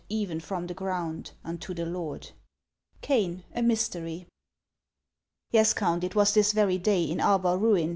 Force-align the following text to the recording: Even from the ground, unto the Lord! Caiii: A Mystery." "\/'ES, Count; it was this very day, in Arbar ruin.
Even 0.09 0.39
from 0.39 0.65
the 0.65 0.73
ground, 0.73 1.33
unto 1.45 1.75
the 1.75 1.85
Lord! 1.85 2.31
Caiii: 3.03 3.43
A 3.53 3.61
Mystery." 3.61 4.25
"\/'ES, 5.53 5.75
Count; 5.75 6.03
it 6.03 6.15
was 6.15 6.33
this 6.33 6.53
very 6.53 6.79
day, 6.79 7.03
in 7.03 7.19
Arbar 7.21 7.59
ruin. 7.59 7.89